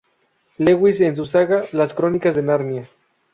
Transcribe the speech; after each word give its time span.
Lewis 0.57 0.99
en 1.01 1.15
su 1.15 1.27
saga 1.27 1.65
"Las 1.73 1.93
Crónicas 1.93 2.33
de 2.33 2.41
Narnia". 2.41 2.89